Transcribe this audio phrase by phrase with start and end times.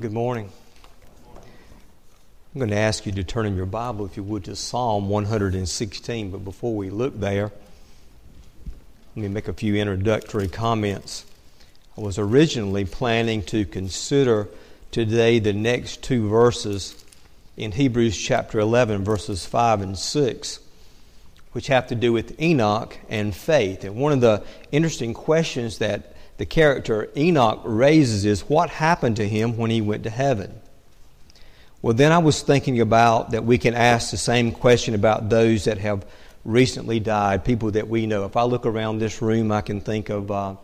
[0.00, 0.52] Good morning.
[1.34, 5.08] I'm going to ask you to turn in your Bible, if you would, to Psalm
[5.08, 6.30] 116.
[6.30, 7.50] But before we look there,
[9.16, 11.26] let me make a few introductory comments.
[11.96, 14.46] I was originally planning to consider
[14.92, 17.04] today the next two verses
[17.56, 20.60] in Hebrews chapter 11, verses 5 and 6,
[21.50, 23.82] which have to do with Enoch and faith.
[23.82, 29.28] And one of the interesting questions that the character Enoch raises is what happened to
[29.28, 30.60] him when he went to heaven?
[31.82, 35.64] Well, then I was thinking about that we can ask the same question about those
[35.64, 36.04] that have
[36.44, 38.24] recently died, people that we know.
[38.24, 40.30] If I look around this room, I can think of.
[40.30, 40.56] Uh,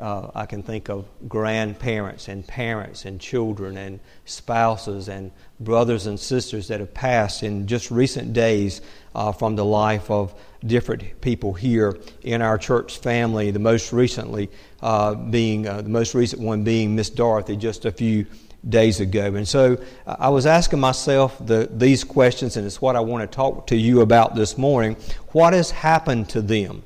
[0.00, 6.18] uh, I can think of grandparents and parents and children and spouses and brothers and
[6.18, 8.80] sisters that have passed in just recent days
[9.14, 13.50] uh, from the life of different people here in our church family.
[13.50, 14.50] The most recently
[14.82, 18.26] uh, being uh, the most recent one being Miss Dorothy just a few
[18.68, 19.34] days ago.
[19.34, 23.30] And so uh, I was asking myself the, these questions, and it's what I want
[23.30, 24.96] to talk to you about this morning.
[25.32, 26.82] What has happened to them?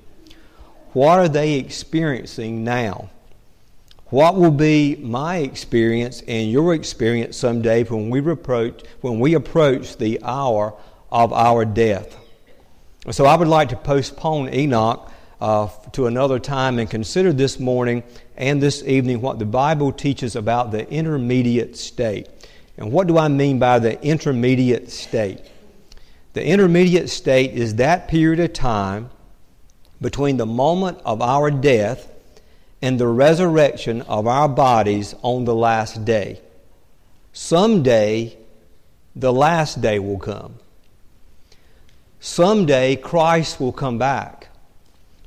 [0.95, 3.11] What are they experiencing now?
[4.06, 9.97] What will be my experience and your experience someday when we approach, when we approach
[9.97, 10.72] the hour
[11.11, 12.17] of our death?
[13.11, 18.05] So I would like to postpone Enoch uh, to another time and consider this morning
[18.37, 22.28] and this evening what the Bible teaches about the intermediate state.
[22.78, 25.41] And what do I mean by the intermediate state?
[26.34, 29.11] The intermediate state is that period of time
[30.00, 32.09] between the moment of our death
[32.83, 36.41] and the resurrection of our bodies on the last day.
[37.33, 38.37] Someday,
[39.17, 40.56] the last day will come.
[42.20, 44.48] Someday, Christ will come back.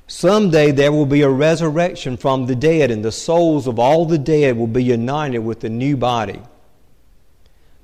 [0.08, 4.18] Someday, there will be a resurrection from the dead, and the souls of all the
[4.18, 6.42] dead will be united with the new body.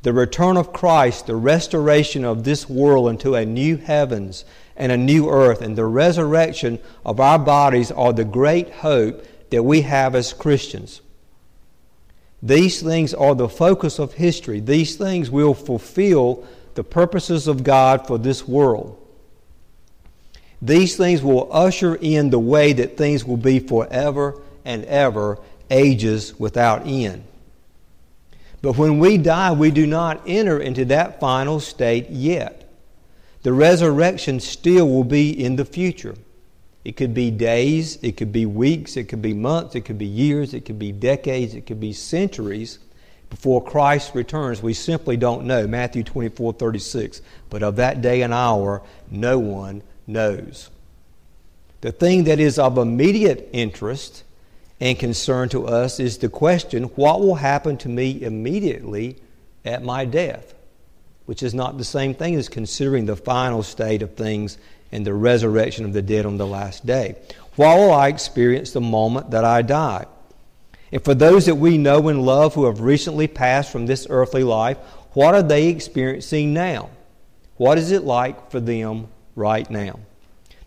[0.03, 4.43] The return of Christ, the restoration of this world into a new heavens
[4.75, 9.63] and a new earth, and the resurrection of our bodies are the great hope that
[9.63, 11.01] we have as Christians.
[12.41, 14.59] These things are the focus of history.
[14.59, 16.45] These things will fulfill
[16.75, 18.99] the purposes of God for this world.
[20.61, 25.39] These things will usher in the way that things will be forever and ever,
[25.69, 27.23] ages without end.
[28.63, 32.71] But when we die, we do not enter into that final state yet.
[33.41, 36.15] The resurrection still will be in the future.
[36.85, 40.05] It could be days, it could be weeks, it could be months, it could be
[40.05, 42.79] years, it could be decades, it could be centuries
[43.29, 44.63] before Christ returns.
[44.63, 45.67] We simply don't know.
[45.67, 47.21] Matthew 24 36.
[47.49, 48.81] But of that day and hour,
[49.11, 50.69] no one knows.
[51.81, 54.22] The thing that is of immediate interest
[54.83, 59.17] and concern to us is the question what will happen to me immediately
[59.65, 60.53] at my death?
[61.25, 64.57] which is not the same thing as considering the final state of things
[64.91, 67.15] and the resurrection of the dead on the last day.
[67.55, 70.05] What will I experience the moment that I die?
[70.91, 74.43] And for those that we know and love who have recently passed from this earthly
[74.43, 74.77] life,
[75.13, 76.89] what are they experiencing now?
[77.55, 79.99] What is it like for them right now?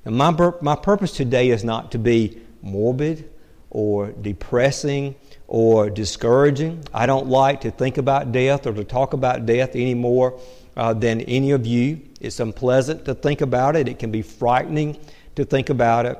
[0.04, 3.30] Now, my, my purpose today is not to be morbid
[3.76, 5.14] or depressing
[5.48, 6.82] or discouraging.
[6.94, 10.40] I don't like to think about death or to talk about death any more
[10.78, 12.00] uh, than any of you.
[12.18, 14.98] It's unpleasant to think about it, it can be frightening
[15.34, 16.18] to think about it.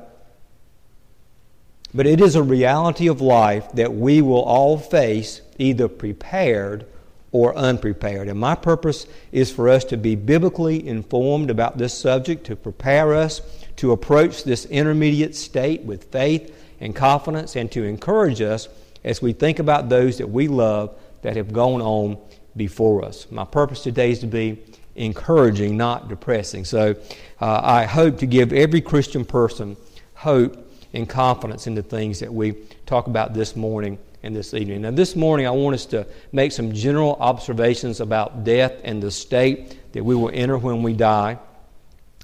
[1.95, 6.85] But it is a reality of life that we will all face either prepared
[7.33, 8.29] or unprepared.
[8.29, 13.15] And my purpose is for us to be biblically informed about this subject, to prepare
[13.15, 13.41] us
[13.77, 18.69] to approach this intermediate state with faith and confidence, and to encourage us
[19.05, 22.19] as we think about those that we love that have gone on
[22.57, 23.27] before us.
[23.31, 24.63] My purpose today is to be
[24.95, 26.65] encouraging, not depressing.
[26.65, 26.97] So
[27.41, 29.77] uh, I hope to give every Christian person
[30.15, 30.57] hope
[30.93, 32.53] and confidence in the things that we
[32.87, 34.83] talk about this morning and this evening.
[34.83, 39.11] Now, this morning, I want us to make some general observations about death and the
[39.11, 41.39] state that we will enter when we die.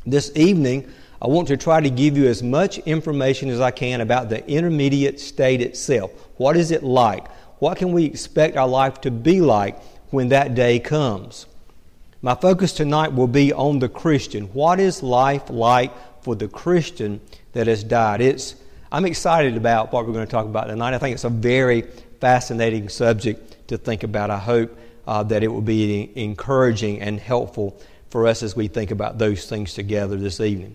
[0.05, 0.91] This evening,
[1.23, 4.45] I want to try to give you as much information as I can about the
[4.51, 6.11] intermediate state itself.
[6.37, 7.31] What is it like?
[7.61, 9.81] What can we expect our life to be like
[10.11, 11.47] when that day comes?
[12.23, 14.47] My focus tonight will be on the Christian.
[14.47, 15.93] What is life like
[16.25, 17.21] for the Christian
[17.53, 18.21] that has died?
[18.21, 18.57] It's,
[18.91, 20.93] I'm excited about what we're going to talk about tonight.
[20.93, 21.83] I think it's a very
[22.21, 24.31] fascinating subject to think about.
[24.31, 24.77] I hope
[25.07, 27.81] uh, that it will be encouraging and helpful
[28.11, 30.75] for us as we think about those things together this evening.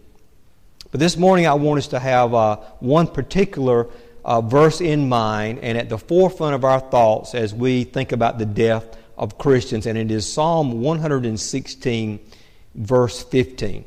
[0.92, 3.88] But this morning, I want us to have uh, one particular
[4.24, 8.38] uh, verse in mind and at the forefront of our thoughts as we think about
[8.38, 12.20] the death of Christians, and it is Psalm 116,
[12.76, 13.86] verse 15.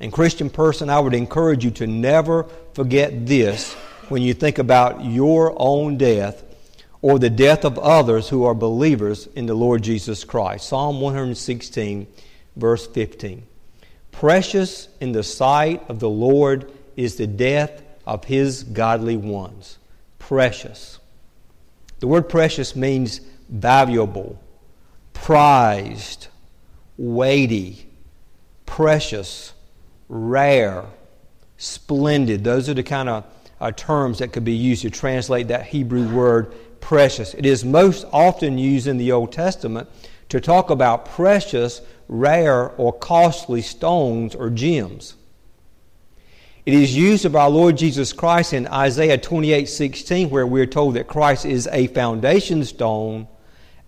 [0.00, 2.44] And, Christian person, I would encourage you to never
[2.74, 3.74] forget this
[4.08, 6.42] when you think about your own death
[7.02, 10.68] or the death of others who are believers in the Lord Jesus Christ.
[10.68, 12.06] Psalm 116,
[12.56, 13.46] verse 15.
[14.12, 19.78] Precious in the sight of the Lord is the death of his godly ones.
[20.18, 21.00] Precious.
[21.98, 24.40] The word precious means valuable,
[25.12, 26.28] prized,
[26.96, 27.86] weighty,
[28.66, 29.52] precious,
[30.08, 30.84] rare,
[31.58, 32.44] splendid.
[32.44, 33.24] Those are the kind of
[33.60, 37.34] uh, terms that could be used to translate that Hebrew word precious.
[37.34, 39.88] It is most often used in the Old Testament
[40.32, 45.14] to talk about precious, rare, or costly stones or gems.
[46.64, 50.94] It is used of our Lord Jesus Christ in Isaiah 28 16, where we're told
[50.94, 53.28] that Christ is a foundation stone,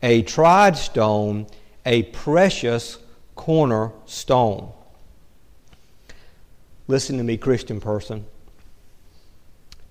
[0.03, 1.47] a tried stone,
[1.87, 2.99] a precious
[3.37, 4.71] cornerstone.
[6.89, 8.27] Listen to me, Christian person.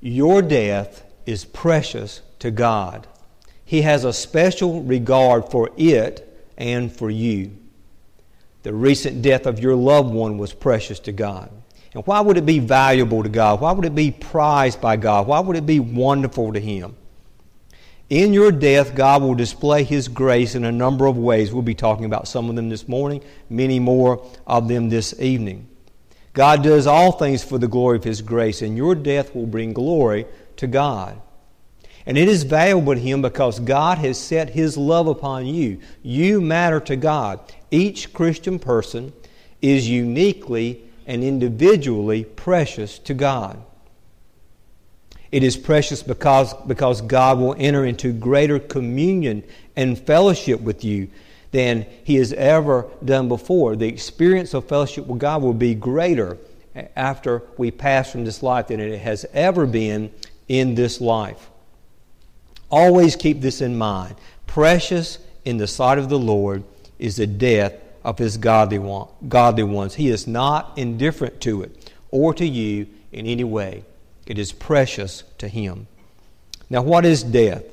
[0.02, 3.08] Your death is precious to God.
[3.66, 7.52] He has a special regard for it and for you.
[8.64, 11.52] The recent death of your loved one was precious to God.
[11.94, 13.62] And why would it be valuable to God?
[13.62, 15.28] Why would it be prized by God?
[15.28, 16.96] Why would it be wonderful to Him?
[18.10, 21.54] In your death, God will display His grace in a number of ways.
[21.54, 25.68] We'll be talking about some of them this morning, many more of them this evening.
[26.34, 29.74] God does all things for the glory of His grace, and your death will bring
[29.74, 30.26] glory
[30.58, 31.20] to God.
[32.06, 35.80] And it is valuable to Him because God has set His love upon you.
[36.02, 37.40] You matter to God.
[37.72, 39.14] Each Christian person
[39.62, 43.62] is uniquely and individually precious to God.
[45.32, 49.44] It is precious because, because God will enter into greater communion
[49.76, 51.10] and fellowship with you
[51.52, 53.76] than He has ever done before.
[53.76, 56.38] The experience of fellowship with God will be greater
[56.96, 60.12] after we pass from this life than it has ever been
[60.48, 61.50] in this life.
[62.74, 64.16] Always keep this in mind.
[64.48, 66.64] Precious in the sight of the Lord
[66.98, 69.94] is the death of his godly, one, godly ones.
[69.94, 73.86] He is not indifferent to it or to you in any way.
[74.26, 75.86] It is precious to him.
[76.68, 77.64] Now, what is death?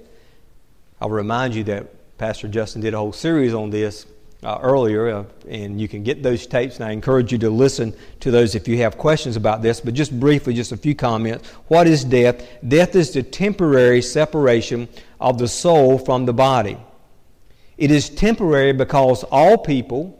[1.00, 4.04] I'll remind you that Pastor Justin did a whole series on this
[4.42, 7.94] uh, earlier, uh, and you can get those tapes, and I encourage you to listen
[8.20, 9.80] to those if you have questions about this.
[9.80, 11.48] But just briefly, just a few comments.
[11.68, 12.46] What is death?
[12.66, 14.88] Death is the temporary separation
[15.20, 16.78] of the soul from the body.
[17.76, 20.18] It is temporary because all people,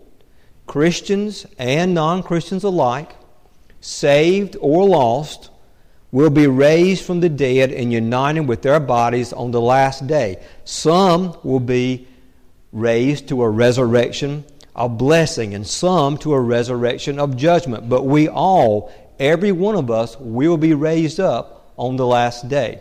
[0.66, 3.16] Christians and non Christians alike,
[3.80, 5.50] saved or lost,
[6.12, 10.42] will be raised from the dead and united with their bodies on the last day.
[10.64, 12.08] Some will be
[12.72, 14.44] raised to a resurrection
[14.74, 17.88] of blessing, and some to a resurrection of judgment.
[17.88, 22.80] But we all, every one of us, will be raised up on the last day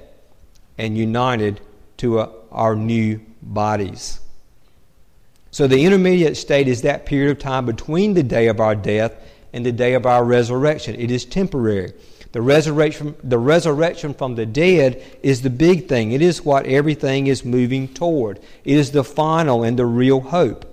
[0.77, 1.59] and united
[1.97, 4.19] to a, our new bodies.
[5.51, 9.15] So the intermediate state is that period of time between the day of our death
[9.51, 10.95] and the day of our resurrection.
[10.95, 11.94] It is temporary.
[12.31, 16.12] The resurrection, the resurrection from the dead is the big thing.
[16.12, 18.40] It is what everything is moving toward.
[18.64, 20.66] It is the final and the real hope.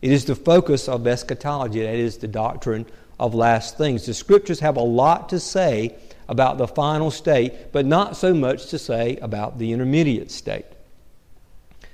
[0.00, 1.82] It is the focus of eschatology.
[1.82, 2.86] That is the doctrine
[3.18, 4.06] of last things.
[4.06, 5.96] The scriptures have a lot to say
[6.28, 10.64] about the final state, but not so much to say about the intermediate state.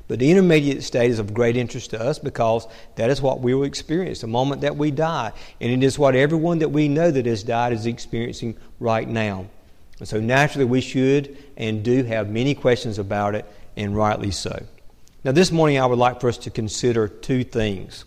[0.08, 3.54] But the intermediate state is of great interest to us because that is what we
[3.54, 5.32] will experience the moment that we die.
[5.60, 9.46] And it is what everyone that we know that has died is experiencing right now.
[9.98, 13.46] And so naturally, we should and do have many questions about it,
[13.76, 14.64] and rightly so.
[15.24, 18.04] Now, this morning, I would like for us to consider two things.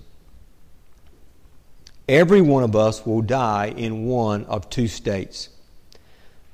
[2.08, 5.50] Every one of us will die in one of two states.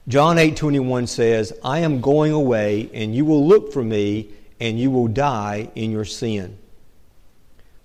[0.07, 4.79] John 8 21 says, I am going away, and you will look for me and
[4.79, 6.57] you will die in your sin.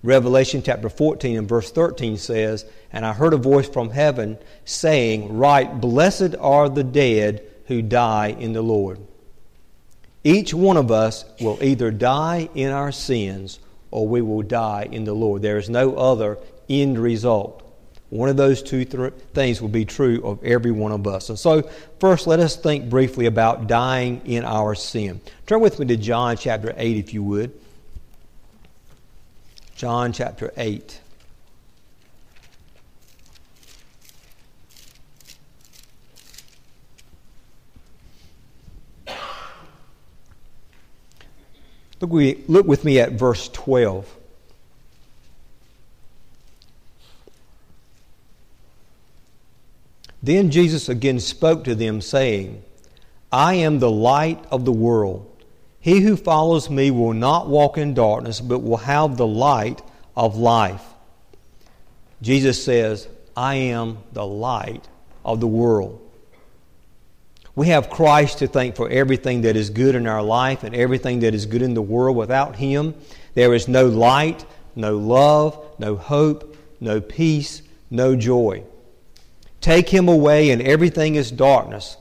[0.03, 5.37] Revelation chapter 14 and verse 13 says, And I heard a voice from heaven saying,
[5.37, 8.99] Write, blessed are the dead who die in the Lord.
[10.23, 13.59] Each one of us will either die in our sins
[13.91, 15.41] or we will die in the Lord.
[15.41, 16.37] There is no other
[16.69, 17.63] end result.
[18.11, 21.29] One of those two th- things will be true of every one of us.
[21.29, 21.61] And so,
[22.01, 25.21] first, let us think briefly about dying in our sin.
[25.47, 27.53] Turn with me to John chapter 8, if you would.
[29.75, 30.99] John chapter 8.
[42.01, 44.17] Look, look with me at verse 12.
[50.23, 52.63] Then Jesus again spoke to them, saying,
[53.31, 55.27] I am the light of the world.
[55.79, 59.81] He who follows me will not walk in darkness, but will have the light
[60.15, 60.83] of life.
[62.21, 64.87] Jesus says, I am the light
[65.25, 65.97] of the world.
[67.55, 71.19] We have Christ to thank for everything that is good in our life and everything
[71.21, 72.15] that is good in the world.
[72.15, 72.93] Without Him,
[73.33, 78.63] there is no light, no love, no hope, no peace, no joy.
[79.61, 81.97] Take him away, and everything is darkness.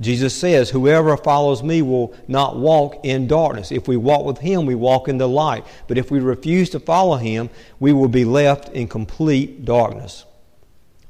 [0.00, 3.70] Jesus says, Whoever follows me will not walk in darkness.
[3.70, 5.64] If we walk with him, we walk in the light.
[5.86, 10.24] But if we refuse to follow him, we will be left in complete darkness.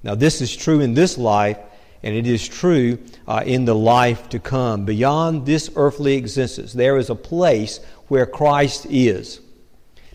[0.02, 1.58] Now, this is true in this life,
[2.02, 4.84] and it is true uh, in the life to come.
[4.84, 9.40] Beyond this earthly existence, there is a place where Christ is.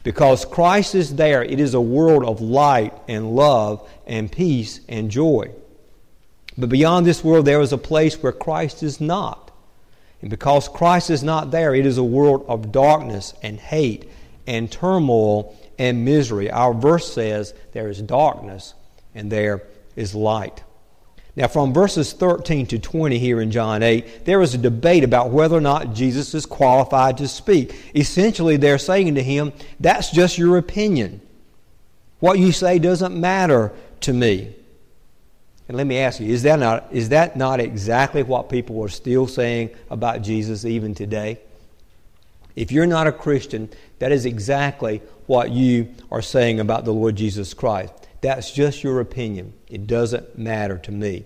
[0.07, 5.11] Because Christ is there, it is a world of light and love and peace and
[5.11, 5.51] joy.
[6.57, 9.51] But beyond this world, there is a place where Christ is not.
[10.21, 14.09] And because Christ is not there, it is a world of darkness and hate
[14.47, 16.49] and turmoil and misery.
[16.49, 18.75] Our verse says there is darkness
[19.13, 19.63] and there
[19.97, 20.63] is light.
[21.37, 25.29] Now, from verses 13 to 20 here in John 8, there is a debate about
[25.29, 27.75] whether or not Jesus is qualified to speak.
[27.95, 31.21] Essentially, they're saying to him, That's just your opinion.
[32.19, 34.55] What you say doesn't matter to me.
[35.67, 38.89] And let me ask you, is that not, is that not exactly what people are
[38.89, 41.39] still saying about Jesus even today?
[42.55, 47.15] If you're not a Christian, that is exactly what you are saying about the Lord
[47.15, 48.06] Jesus Christ.
[48.21, 49.53] That's just your opinion.
[49.69, 51.25] It doesn't matter to me.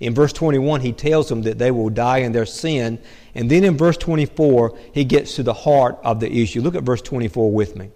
[0.00, 2.98] In verse 21, he tells them that they will die in their sin.
[3.34, 6.62] And then in verse 24, he gets to the heart of the issue.
[6.62, 7.90] Look at verse 24 with me.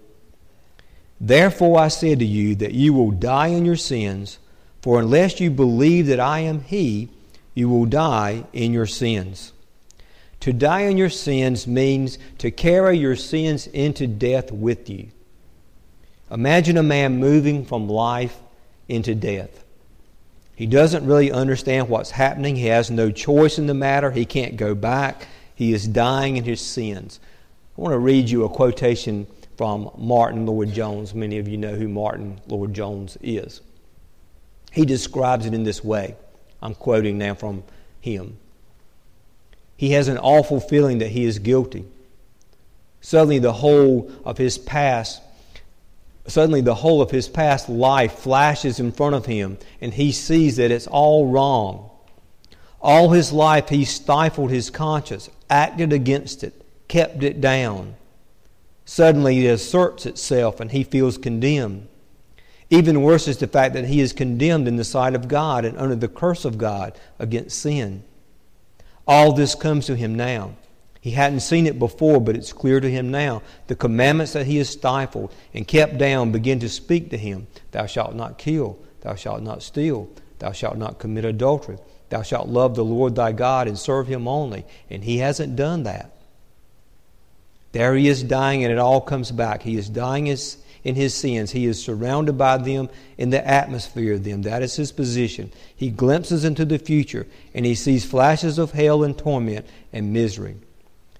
[1.19, 4.37] Therefore I said to you that you will die in your sins,
[4.81, 7.09] for unless you believe that I am he,
[7.55, 9.53] you will die in your sins.
[10.41, 15.09] To die in your sins means to carry your sins into death with you.
[16.31, 18.37] Imagine a man moving from life
[18.87, 19.63] into death.
[20.55, 22.55] He doesn't really understand what's happening.
[22.55, 24.11] He has no choice in the matter.
[24.11, 25.27] He can't go back.
[25.53, 27.19] He is dying in his sins.
[27.77, 29.27] I want to read you a quotation
[29.57, 31.13] from Martyn Lloyd-Jones.
[31.13, 33.61] Many of you know who Martyn Lloyd-Jones is.
[34.71, 36.15] He describes it in this way.
[36.61, 37.63] I'm quoting now from
[38.01, 38.37] him.
[39.77, 41.85] He has an awful feeling that he is guilty.
[43.01, 45.21] Suddenly, the whole of his past
[46.27, 50.55] Suddenly, the whole of his past life flashes in front of him, and he sees
[50.57, 51.91] that it's all wrong.
[52.81, 57.95] All his life, he stifled his conscience, acted against it, kept it down.
[58.85, 61.87] Suddenly, it asserts itself, and he feels condemned.
[62.69, 65.77] Even worse is the fact that he is condemned in the sight of God and
[65.77, 68.03] under the curse of God against sin.
[69.07, 70.55] All this comes to him now.
[71.05, 73.43] He hadn't seen it before, but it's clear to him now.
[73.67, 77.85] The commandments that he has stifled and kept down begin to speak to him Thou
[77.85, 80.09] shalt not kill, thou shalt not steal,
[80.39, 81.77] thou shalt not commit adultery,
[82.09, 84.65] thou shalt love the Lord thy God and serve him only.
[84.89, 86.11] And he hasn't done that.
[87.71, 89.61] There he is dying, and it all comes back.
[89.61, 91.51] He is dying in his sins.
[91.51, 94.41] He is surrounded by them in the atmosphere of them.
[94.41, 95.51] That is his position.
[95.75, 100.55] He glimpses into the future, and he sees flashes of hell and torment and misery.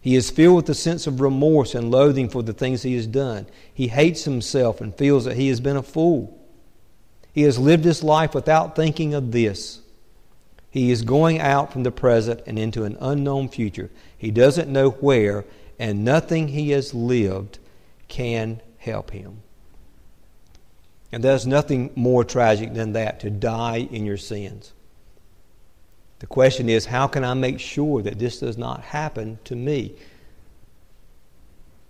[0.05, 3.07] He is filled with a sense of remorse and loathing for the things he has
[3.07, 3.47] done.
[3.74, 6.39] He hates himself and feels that he has been a fool.
[7.33, 9.81] He has lived his life without thinking of this.
[10.69, 13.89] He is going out from the present and into an unknown future.
[14.15, 15.43] He doesn't know where,
[15.79, 17.57] and nothing he has lived
[18.07, 19.41] can help him.
[21.12, 24.71] And there's nothing more tragic than that to die in your sins.
[26.25, 29.94] The question is, how can I make sure that this does not happen to me?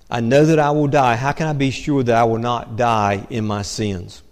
[0.10, 1.16] I know that I will die.
[1.16, 4.24] How can I be sure that I will not die in my sins?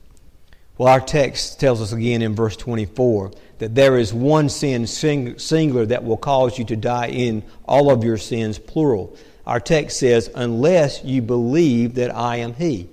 [0.78, 5.86] Well, our text tells us again in verse 24 that there is one sin singular
[5.86, 9.16] that will cause you to die in all of your sins, plural.
[9.48, 12.90] Our text says, unless you believe that I am He.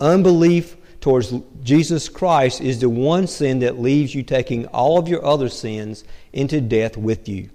[0.00, 5.24] Unbelief towards Jesus Christ is the one sin that leaves you taking all of your
[5.24, 6.02] other sins
[6.36, 7.48] into death with you.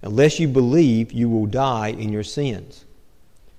[0.00, 2.84] Unless you believe, you will die in your sins.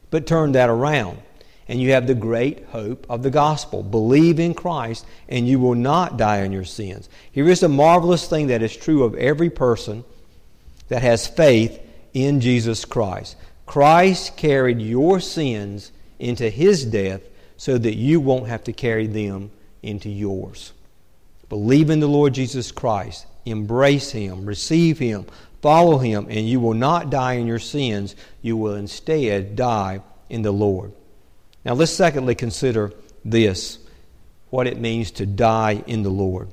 [0.09, 1.19] But turn that around,
[1.67, 3.83] and you have the great hope of the gospel.
[3.83, 7.07] Believe in Christ, and you will not die in your sins.
[7.31, 10.03] Here is a marvelous thing that is true of every person
[10.87, 11.79] that has faith
[12.13, 13.37] in Jesus Christ.
[13.67, 17.21] Christ carried your sins into his death
[17.57, 19.51] so that you won't have to carry them
[19.83, 20.73] into yours.
[21.47, 25.25] Believe in the Lord Jesus Christ, embrace him, receive him,
[25.61, 28.15] follow him, and you will not die in your sins.
[28.41, 30.91] You will instead die in the Lord.
[31.65, 32.91] Now, let's secondly consider
[33.23, 33.79] this
[34.49, 36.49] what it means to die in the Lord.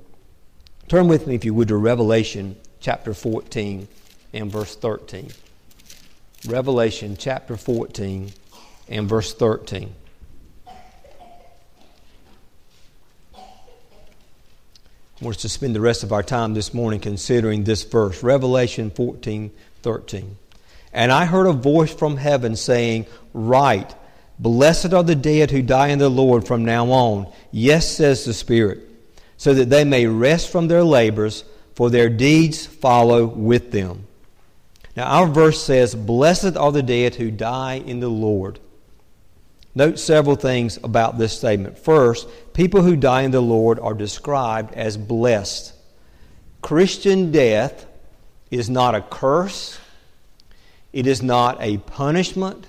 [0.89, 3.89] Turn with me, if you would, to Revelation chapter 14
[4.33, 5.31] and verse 13.
[6.47, 8.31] Revelation chapter 14
[8.89, 9.95] and verse 13.
[15.29, 19.51] Us to spend the rest of our time this morning considering this verse, Revelation 14
[19.83, 20.37] 13.
[20.93, 23.95] And I heard a voice from heaven saying, Write,
[24.39, 27.31] blessed are the dead who die in the Lord from now on.
[27.53, 28.81] Yes, says the Spirit,
[29.37, 34.07] so that they may rest from their labors, for their deeds follow with them.
[34.97, 38.59] Now, our verse says, Blessed are the dead who die in the Lord.
[39.75, 41.79] Note several things about this statement.
[41.79, 45.73] First, people who die in the Lord are described as blessed.
[46.61, 47.87] Christian death
[48.51, 49.79] is not a curse,
[50.93, 52.67] it is not a punishment,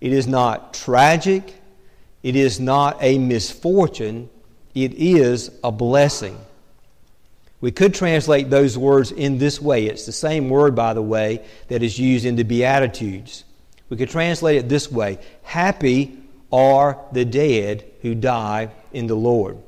[0.00, 1.54] it is not tragic,
[2.22, 4.28] it is not a misfortune,
[4.74, 6.38] it is a blessing.
[7.60, 9.86] We could translate those words in this way.
[9.86, 13.44] It's the same word, by the way, that is used in the Beatitudes.
[13.90, 16.16] We could translate it this way Happy
[16.50, 19.58] are the dead who die in the Lord.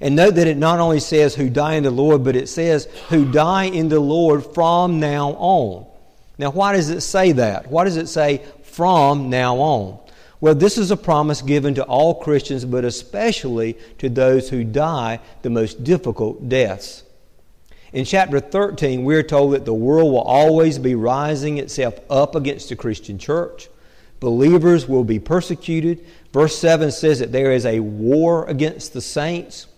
[0.00, 2.86] And note that it not only says who die in the Lord, but it says
[3.08, 5.86] who die in the Lord from now on.
[6.38, 7.68] Now, why does it say that?
[7.68, 9.98] Why does it say from now on?
[10.40, 15.18] Well, this is a promise given to all Christians, but especially to those who die
[15.42, 17.02] the most difficult deaths.
[17.92, 22.68] In chapter 13, we're told that the world will always be rising itself up against
[22.68, 23.68] the Christian church.
[24.20, 26.04] Believers will be persecuted.
[26.32, 29.68] Verse 7 says that there is a war against the saints.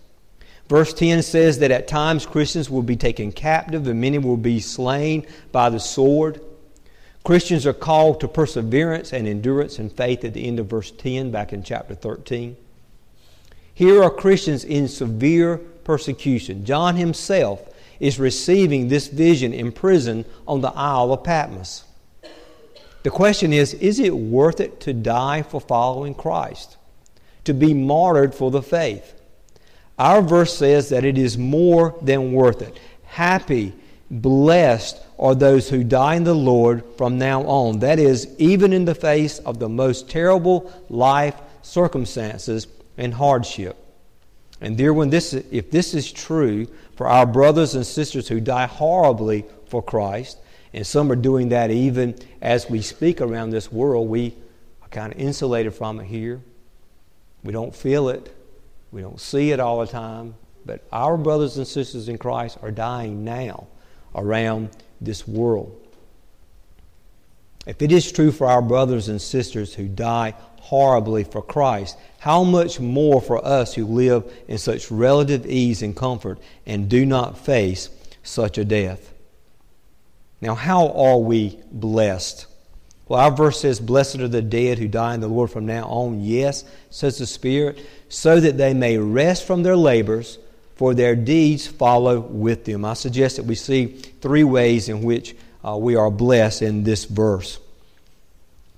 [0.67, 4.59] Verse 10 says that at times Christians will be taken captive and many will be
[4.59, 6.41] slain by the sword.
[7.23, 11.29] Christians are called to perseverance and endurance and faith at the end of verse 10
[11.29, 12.57] back in chapter 13.
[13.73, 16.65] Here are Christians in severe persecution.
[16.65, 17.70] John himself
[18.01, 21.85] is receiving this vision in prison on the Isle of Patmos.
[23.03, 26.77] The question is is it worth it to die for following Christ?
[27.45, 29.13] To be martyred for the faith?
[29.99, 32.79] Our verse says that it is more than worth it.
[33.03, 33.73] Happy,
[34.09, 37.79] blessed, are those who die in the Lord from now on.
[37.79, 42.65] That is, even in the face of the most terrible life circumstances
[42.97, 43.77] and hardship.
[44.61, 48.67] And dear one, this, if this is true for our brothers and sisters who die
[48.67, 50.37] horribly for Christ,
[50.73, 54.35] and some are doing that even as we speak around this world, we
[54.83, 56.41] are kind of insulated from it here.
[57.43, 58.33] We don't feel it,
[58.91, 62.71] we don't see it all the time, but our brothers and sisters in Christ are
[62.71, 63.67] dying now
[64.13, 64.69] around
[65.01, 65.80] this world.
[67.65, 72.43] If it is true for our brothers and sisters who die horribly for Christ, how
[72.43, 77.37] much more for us who live in such relative ease and comfort and do not
[77.37, 77.89] face
[78.23, 79.13] such a death?
[80.39, 82.47] Now, how are we blessed?
[83.07, 85.85] Well, our verse says, Blessed are the dead who die in the Lord from now
[85.85, 86.21] on.
[86.21, 90.39] Yes, says the Spirit, so that they may rest from their labors
[90.75, 92.85] for their deeds follow with them.
[92.85, 93.87] I suggest that we see
[94.21, 97.59] three ways in which uh, we are blessed in this verse.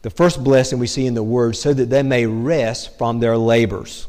[0.01, 3.37] The first blessing we see in the word, so that they may rest from their
[3.37, 4.07] labors.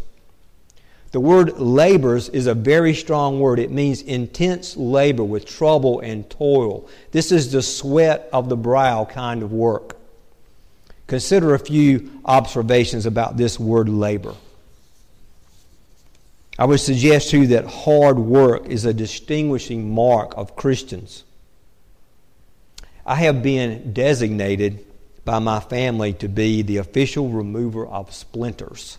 [1.12, 3.60] The word labors is a very strong word.
[3.60, 6.88] It means intense labor with trouble and toil.
[7.12, 9.96] This is the sweat of the brow kind of work.
[11.06, 14.34] Consider a few observations about this word labor.
[16.58, 21.22] I would suggest to you that hard work is a distinguishing mark of Christians.
[23.06, 24.84] I have been designated
[25.24, 28.98] by my family to be the official remover of splinters.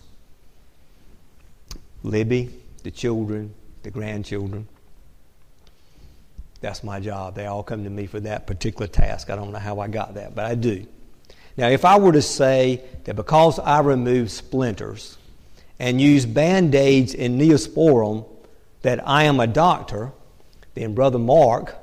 [2.02, 2.50] Libby,
[2.82, 4.68] the children, the grandchildren.
[6.60, 7.34] That's my job.
[7.34, 9.30] They all come to me for that particular task.
[9.30, 10.86] I don't know how I got that, but I do.
[11.56, 15.16] Now, if I were to say that because I remove splinters,
[15.78, 18.26] and use band aids and neosporin
[18.82, 20.12] that I am a doctor,
[20.74, 21.76] then Brother Mark,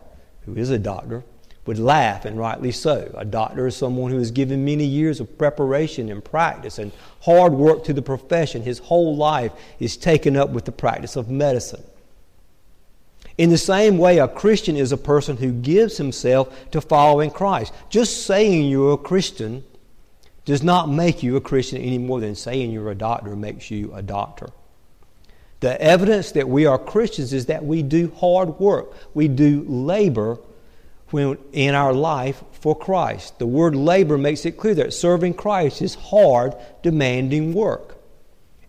[0.45, 1.23] who is a doctor,
[1.65, 3.10] would laugh, and rightly so.
[3.15, 7.54] A doctor is someone who has given many years of preparation and practice and hard
[7.54, 8.62] work to the profession.
[8.62, 11.84] His whole life is taken up with the practice of medicine.
[13.38, 17.73] In the same way, a Christian is a person who gives himself to following Christ.
[17.89, 19.63] Just saying you're a Christian
[20.45, 23.91] does not make you a Christian any more than saying you're a doctor makes you
[23.93, 24.49] a doctor.
[25.62, 30.38] The evidence that we are Christians is that we do hard work, we do labor
[31.13, 33.38] when, in our life for Christ.
[33.38, 37.97] The word labor makes it clear that serving Christ is hard, demanding work.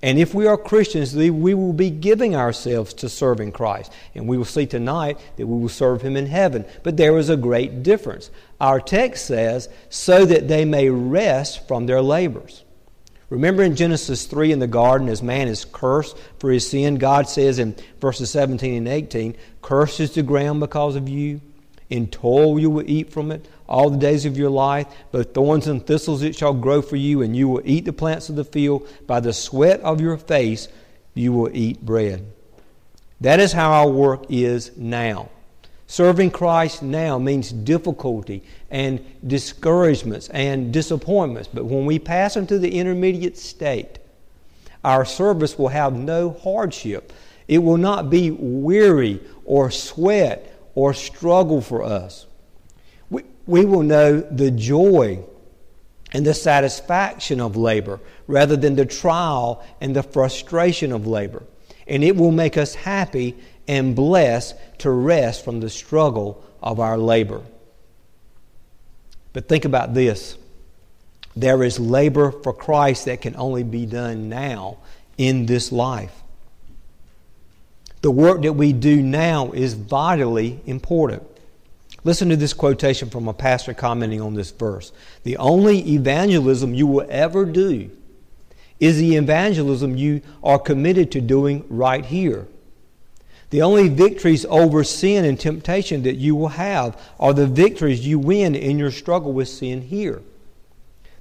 [0.02, 3.90] And if we are Christians, we will be giving ourselves to serving Christ.
[4.14, 6.66] And we will see tonight that we will serve Him in heaven.
[6.82, 8.30] But there is a great difference.
[8.60, 12.64] Our text says, so that they may rest from their labors.
[13.30, 17.26] Remember in Genesis 3 in the garden, as man is cursed for his sin, God
[17.26, 21.40] says in verses 17 and 18, Cursed is the ground because of you.
[21.94, 24.88] In toil you will eat from it all the days of your life.
[25.12, 28.28] Both thorns and thistles it shall grow for you, and you will eat the plants
[28.28, 28.88] of the field.
[29.06, 30.66] By the sweat of your face
[31.14, 32.26] you will eat bread.
[33.20, 35.28] That is how our work is now.
[35.86, 41.48] Serving Christ now means difficulty and discouragements and disappointments.
[41.54, 44.00] But when we pass into the intermediate state,
[44.82, 47.12] our service will have no hardship.
[47.46, 52.26] It will not be weary or sweat or struggle for us.
[53.10, 55.24] We, we will know the joy
[56.12, 61.42] and the satisfaction of labor rather than the trial and the frustration of labor.
[61.86, 63.36] And it will make us happy
[63.68, 67.42] and blessed to rest from the struggle of our labor.
[69.32, 70.38] But think about this
[71.36, 74.78] there is labor for Christ that can only be done now
[75.18, 76.23] in this life.
[78.04, 81.22] The work that we do now is vitally important.
[82.04, 84.92] Listen to this quotation from a pastor commenting on this verse.
[85.22, 87.90] The only evangelism you will ever do
[88.78, 92.46] is the evangelism you are committed to doing right here.
[93.48, 98.18] The only victories over sin and temptation that you will have are the victories you
[98.18, 100.20] win in your struggle with sin here.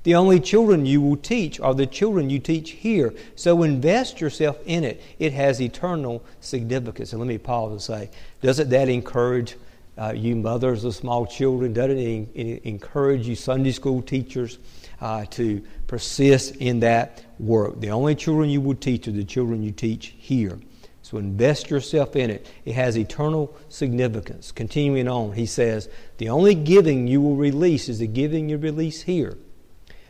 [0.04, 3.13] The only children you will teach are the children you teach here.
[3.36, 5.02] So invest yourself in it.
[5.18, 7.13] It has eternal significance.
[7.13, 8.10] And let me pause and say,
[8.42, 9.56] doesn't that encourage
[9.98, 11.72] uh, you mothers of small children?
[11.72, 14.60] Doesn't it encourage you Sunday school teachers
[15.00, 17.80] uh, to persist in that work?
[17.80, 20.60] The only children you will teach are the children you teach here.
[21.02, 22.50] So invest yourself in it.
[22.66, 24.52] It has eternal significance.
[24.52, 25.88] Continuing on, he says,
[26.18, 29.38] the only giving you will release is the giving you release here.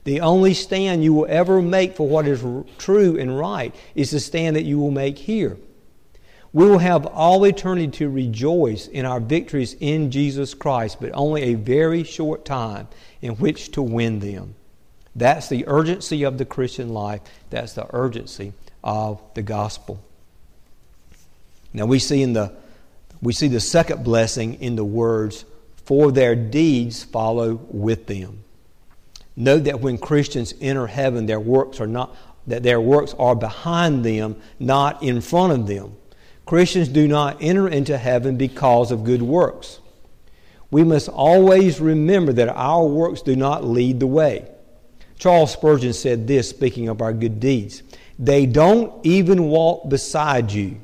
[0.04, 2.44] The only stand you will ever make for what is
[2.78, 5.58] true and right is the stand that you will make here.
[6.52, 11.44] We will have all eternity to rejoice in our victories in Jesus Christ, but only
[11.44, 12.88] a very short time
[13.22, 14.56] in which to win them.
[15.16, 17.22] That's the urgency of the Christian life.
[17.50, 20.04] That's the urgency of the gospel.
[21.72, 22.54] Now we see in the
[23.22, 25.46] we see the second blessing in the words,
[25.86, 28.44] for their deeds follow with them.
[29.36, 32.16] Know that when Christians enter heaven, their works are not
[32.46, 35.96] that their works are behind them, not in front of them.
[36.46, 39.80] Christians do not enter into heaven because of good works.
[40.70, 44.50] We must always remember that our works do not lead the way.
[45.18, 47.82] Charles Spurgeon said this, speaking of our good deeds
[48.20, 50.82] They don't even walk beside you.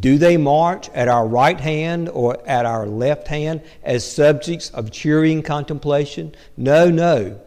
[0.00, 4.90] Do they march at our right hand or at our left hand as subjects of
[4.90, 6.34] cheering contemplation?
[6.56, 7.40] No, no.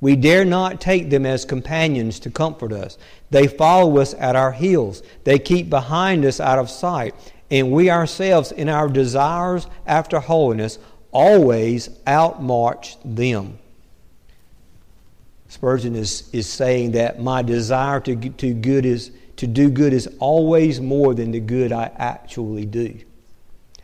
[0.00, 2.98] We dare not take them as companions to comfort us.
[3.30, 5.02] They follow us at our heels.
[5.24, 7.14] They keep behind us out of sight.
[7.50, 10.78] And we ourselves, in our desires after holiness,
[11.10, 13.58] always outmarch them.
[15.48, 20.08] Spurgeon is, is saying that my desire to, to good is to do good is
[20.18, 22.98] always more than the good I actually do.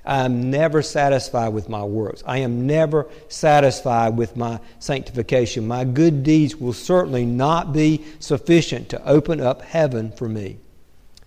[0.05, 2.25] I am never satisfied with my works.
[2.27, 5.69] I am never satisfied with my sanctification.
[5.69, 10.59] My good deeds will certainly not be sufficient to open up heaven for me.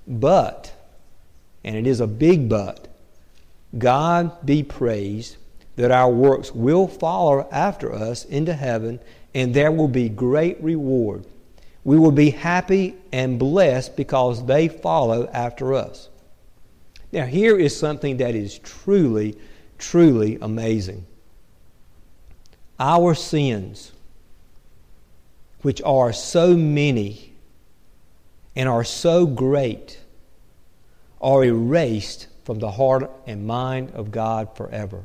[0.06, 0.74] But,
[1.64, 2.88] and it is a big but,
[3.78, 5.38] God be praised
[5.78, 9.00] that our works will follow after us into heaven,
[9.34, 11.26] and there will be great reward
[11.86, 16.10] we will be happy and blessed because they follow after us.
[17.12, 19.38] Now, here is something that is truly,
[19.78, 21.06] truly amazing.
[22.80, 23.92] Our sins,
[25.62, 27.34] which are so many
[28.56, 30.00] and are so great,
[31.22, 35.04] are erased from the heart and mind of God forever.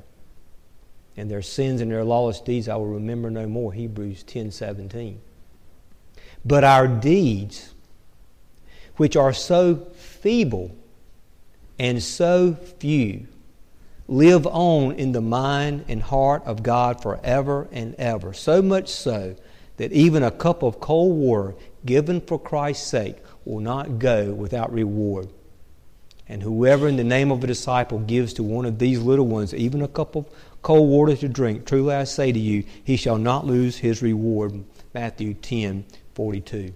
[1.15, 3.71] And their sins and their lawless deeds I will remember no more.
[3.71, 5.21] Hebrews 10 17.
[6.45, 7.75] But our deeds,
[8.97, 10.75] which are so feeble
[11.79, 13.27] and so few
[14.11, 18.33] live on in the mind and heart of God forever and ever.
[18.33, 19.37] So much so
[19.77, 21.55] that even a cup of cold water
[21.87, 25.29] given for Christ's sake will not go without reward.
[26.29, 29.55] And whoever in the name of a disciple gives to one of these little ones
[29.55, 30.29] even a cup of
[30.63, 34.65] cold water to drink, truly I say to you, he shall not lose his reward.
[34.93, 35.85] Matthew 10
[36.21, 36.75] 42.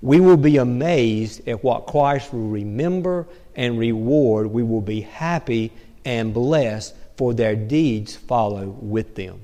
[0.00, 4.46] We will be amazed at what Christ will remember and reward.
[4.46, 5.70] We will be happy
[6.02, 9.42] and blessed, for their deeds follow with them.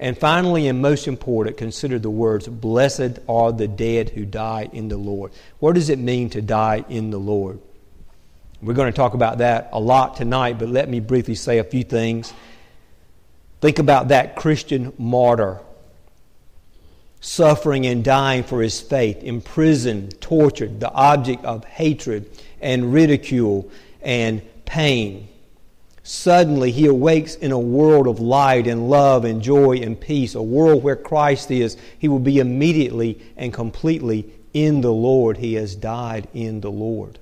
[0.00, 4.88] And finally, and most important, consider the words, Blessed are the dead who die in
[4.88, 5.30] the Lord.
[5.60, 7.60] What does it mean to die in the Lord?
[8.60, 11.64] We're going to talk about that a lot tonight, but let me briefly say a
[11.64, 12.32] few things.
[13.60, 15.60] Think about that Christian martyr
[17.22, 22.28] suffering and dying for his faith, imprisoned, tortured, the object of hatred
[22.60, 23.70] and ridicule
[24.02, 25.28] and pain.
[26.02, 30.42] Suddenly, he awakes in a world of light and love and joy and peace, a
[30.42, 31.76] world where Christ is.
[31.96, 35.36] He will be immediately and completely in the Lord.
[35.36, 37.20] He has died in the Lord.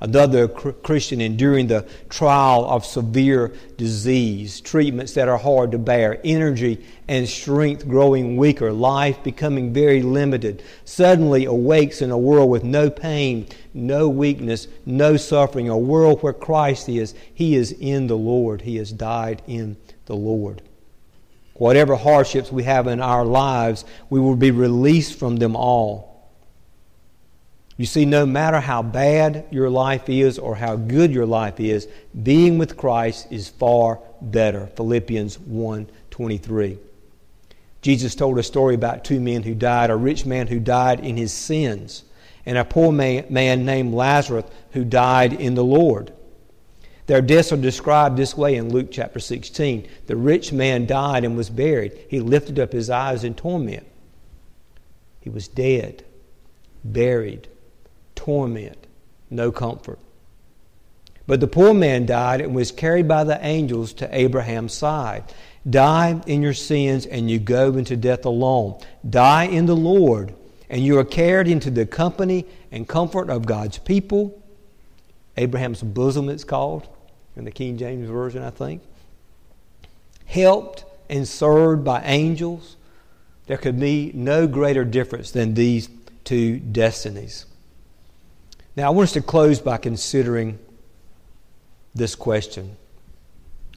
[0.00, 6.84] Another Christian enduring the trial of severe disease, treatments that are hard to bear, energy
[7.08, 12.88] and strength growing weaker, life becoming very limited, suddenly awakes in a world with no
[12.88, 17.16] pain, no weakness, no suffering, a world where Christ is.
[17.34, 18.62] He is in the Lord.
[18.62, 20.62] He has died in the Lord.
[21.54, 26.07] Whatever hardships we have in our lives, we will be released from them all
[27.78, 31.86] you see, no matter how bad your life is or how good your life is,
[32.24, 34.66] being with Christ is far better.
[34.74, 36.78] Philippians 1 23.
[37.80, 41.16] Jesus told a story about two men who died a rich man who died in
[41.16, 42.02] his sins,
[42.44, 46.12] and a poor man, man named Lazarus who died in the Lord.
[47.06, 49.86] Their deaths are described this way in Luke chapter 16.
[50.08, 51.96] The rich man died and was buried.
[52.08, 53.86] He lifted up his eyes in torment.
[55.20, 56.04] He was dead,
[56.82, 57.46] buried
[58.18, 58.76] torment,
[59.30, 60.00] no comfort.
[61.28, 65.22] But the poor man died and was carried by the angels to Abraham's side.
[65.68, 68.80] Die in your sins, and you go into death alone.
[69.08, 70.34] Die in the Lord,
[70.68, 74.42] and you are carried into the company and comfort of God's people.
[75.36, 76.88] Abraham's bosom, it's called,
[77.36, 78.82] in the King James Version, I think.
[80.24, 82.76] Helped and served by angels.
[83.46, 85.88] There could be no greater difference than these
[86.24, 87.46] two destinies.
[88.78, 90.56] Now, I want us to close by considering
[91.96, 92.76] this question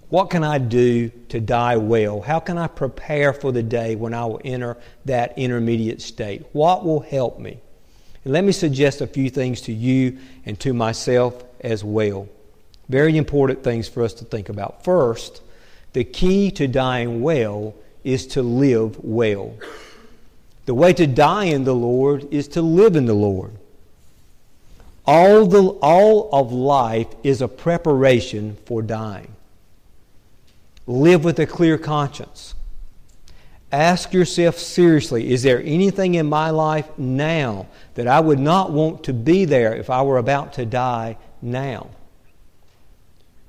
[0.10, 2.22] What can I do to die well?
[2.22, 6.46] How can I prepare for the day when I will enter that intermediate state?
[6.52, 7.60] What will help me?
[8.26, 12.30] And let me suggest a few things to you and to myself as well.
[12.88, 14.84] Very important things for us to think about.
[14.84, 15.42] First,
[15.94, 19.58] the key to dying well is to live well.
[20.68, 23.58] The way to die in the Lord is to live in the Lord.
[25.06, 29.36] All, the, all of life is a preparation for dying.
[30.86, 32.56] Live with a clear conscience.
[33.72, 39.06] Ask yourself seriously is there anything in my life now that I would not want
[39.06, 41.90] to be there if I were about to die now?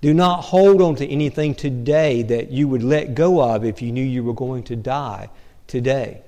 [0.00, 3.92] Do not hold on to anything today that you would let go of if you
[3.92, 5.30] knew you were going to die
[5.66, 6.22] today.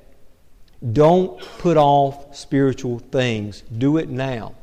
[0.93, 3.63] Don't put off spiritual things.
[3.63, 4.55] Do it now.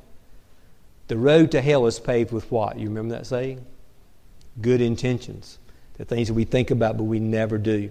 [1.12, 2.80] The road to hell is paved with what?
[2.80, 3.65] You remember that saying?
[4.62, 5.58] Good intentions.
[5.95, 7.89] The things that we think about but we never do.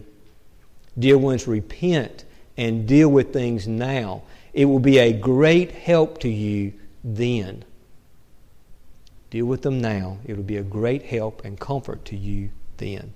[0.99, 2.25] Dear ones, repent
[2.57, 4.23] and deal with things now.
[4.55, 6.73] It will be a great help to you
[7.05, 7.67] then.
[9.29, 10.17] Deal with them now.
[10.25, 13.13] It will be a great help and comfort to you then.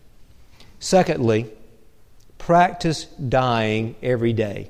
[0.80, 1.50] Secondly,
[2.36, 4.68] practice dying every day.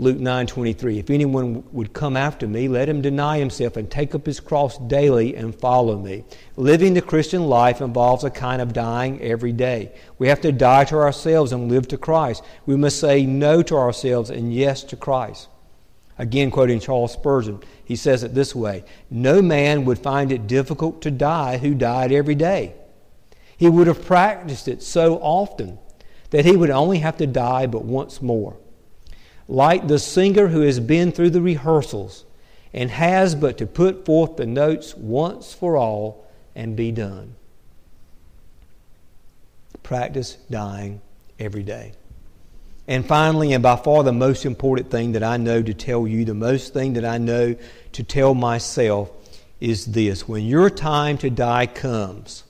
[0.00, 4.26] Luke 9:23 If anyone would come after me let him deny himself and take up
[4.26, 6.24] his cross daily and follow me.
[6.56, 9.92] Living the Christian life involves a kind of dying every day.
[10.18, 12.42] We have to die to ourselves and live to Christ.
[12.66, 15.46] We must say no to ourselves and yes to Christ.
[16.18, 21.02] Again quoting Charles Spurgeon, he says it this way, no man would find it difficult
[21.02, 22.74] to die who died every day.
[23.56, 25.78] He would have practiced it so often
[26.30, 28.56] that he would only have to die but once more
[29.48, 32.24] like the singer who has been through the rehearsals
[32.72, 37.34] and has but to put forth the notes once for all and be done.
[39.82, 41.00] Practice dying
[41.38, 41.92] every day.
[42.86, 46.24] And finally, and by far the most important thing that I know to tell you,
[46.24, 47.56] the most thing that I know
[47.92, 49.10] to tell myself
[49.60, 52.44] is this when your time to die comes,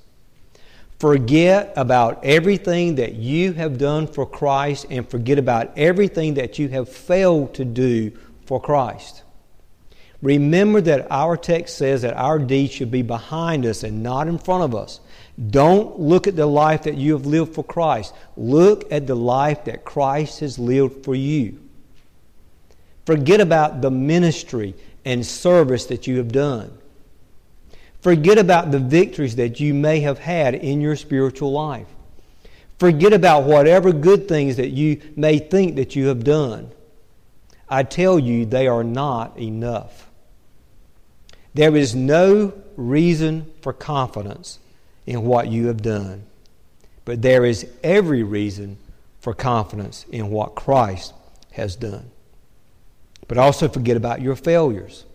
[1.04, 6.70] forget about everything that you have done for Christ and forget about everything that you
[6.70, 8.10] have failed to do
[8.46, 9.22] for Christ.
[10.22, 14.38] Remember that our text says that our deeds should be behind us and not in
[14.38, 15.00] front of us.
[15.50, 18.14] Don't look at the life that you have lived for Christ.
[18.38, 21.60] Look at the life that Christ has lived for you.
[23.04, 26.78] Forget about the ministry and service that you have done.
[28.04, 31.86] Forget about the victories that you may have had in your spiritual life.
[32.78, 36.70] Forget about whatever good things that you may think that you have done.
[37.66, 40.10] I tell you, they are not enough.
[41.54, 44.58] There is no reason for confidence
[45.06, 46.24] in what you have done.
[47.06, 48.76] But there is every reason
[49.20, 51.14] for confidence in what Christ
[51.52, 52.10] has done.
[53.28, 55.06] But also forget about your failures.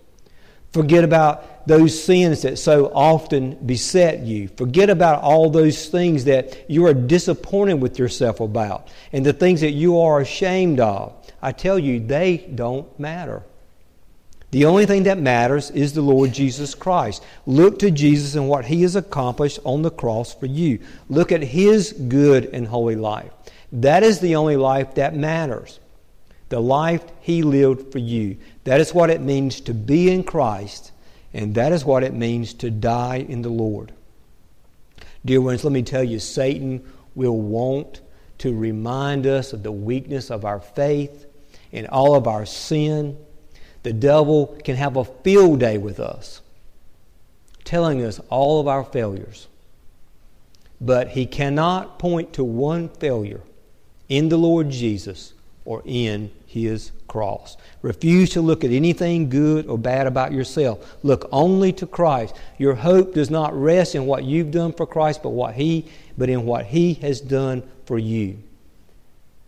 [0.71, 4.47] Forget about those sins that so often beset you.
[4.57, 9.61] Forget about all those things that you are disappointed with yourself about and the things
[9.61, 11.13] that you are ashamed of.
[11.43, 13.43] I tell you, they don't matter.
[14.49, 17.23] The only thing that matters is the Lord Jesus Christ.
[17.45, 20.79] Look to Jesus and what He has accomplished on the cross for you.
[21.07, 23.31] Look at His good and holy life.
[23.71, 25.79] That is the only life that matters.
[26.49, 28.37] The life He lived for you.
[28.63, 30.93] That is what it means to be in Christ,
[31.33, 33.93] and that is what it means to die in the Lord.
[35.25, 36.83] Dear ones, let me tell you, Satan
[37.15, 38.01] will want
[38.39, 41.25] to remind us of the weakness of our faith
[41.71, 43.17] and all of our sin
[43.83, 46.41] the devil can have a field day with us,
[47.63, 49.47] telling us all of our failures.
[50.81, 53.41] But he cannot point to one failure
[54.07, 55.33] in the Lord Jesus
[55.65, 57.57] or in his cross.
[57.81, 60.97] Refuse to look at anything good or bad about yourself.
[61.03, 62.35] Look only to Christ.
[62.57, 65.85] Your hope does not rest in what you've done for Christ, but what he
[66.17, 68.37] but in what he has done for you.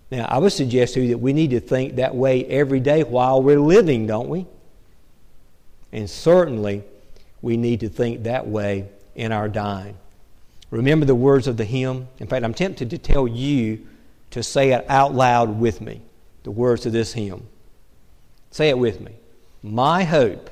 [0.10, 3.04] Now, I would suggest to you that we need to think that way every day
[3.04, 4.46] while we're living, don't we?
[5.92, 6.84] And certainly,
[7.42, 9.98] we need to think that way in our dying.
[10.70, 12.08] Remember the words of the hymn?
[12.20, 13.86] In fact, I'm tempted to tell you
[14.32, 16.02] to say it out loud with me
[16.44, 17.48] the words of this hymn.
[18.50, 19.14] Say it with me.
[19.62, 20.50] My hope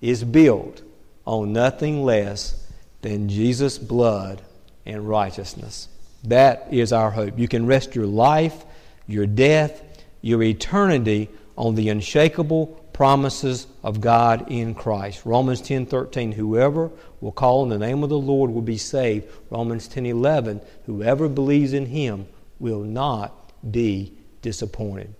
[0.00, 0.82] is built
[1.24, 2.66] on nothing less
[3.02, 4.40] than Jesus' blood
[4.86, 5.88] and righteousness.
[6.24, 7.38] That is our hope.
[7.38, 8.64] You can rest your life
[9.10, 9.82] your death,
[10.22, 15.22] your eternity on the unshakable promises of God in Christ.
[15.24, 19.26] Romans 10:13 whoever will call on the name of the Lord will be saved.
[19.50, 22.26] Romans 10:11 whoever believes in him
[22.60, 25.14] will not be disappointed.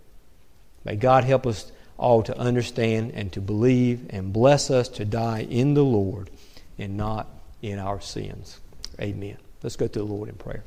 [0.84, 5.40] May God help us all to understand and to believe and bless us to die
[5.50, 6.30] in the Lord
[6.78, 7.28] and not
[7.60, 8.60] in our sins.
[9.00, 9.36] Amen.
[9.62, 10.64] Let's go to the Lord in prayer.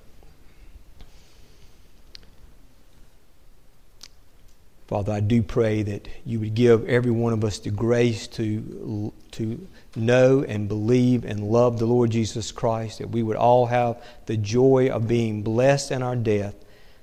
[4.87, 9.13] Father, I do pray that you would give every one of us the grace to,
[9.31, 14.01] to know and believe and love the Lord Jesus Christ, that we would all have
[14.25, 16.55] the joy of being blessed in our death,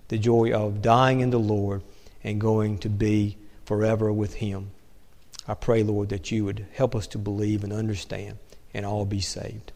[0.08, 1.82] the joy of dying in the Lord,
[2.22, 4.70] and going to be forever with Him.
[5.48, 8.38] I pray, Lord, that you would help us to believe and understand
[8.74, 9.72] and all be saved.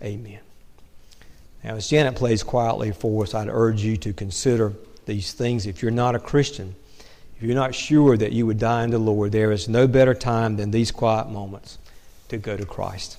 [0.00, 0.40] Amen.
[1.64, 4.72] Now, as Janet plays quietly for us, I'd urge you to consider
[5.06, 5.66] these things.
[5.66, 6.76] If you're not a Christian,
[7.38, 10.12] if you're not sure that you would die in the Lord, there is no better
[10.12, 11.78] time than these quiet moments
[12.30, 13.18] to go to Christ.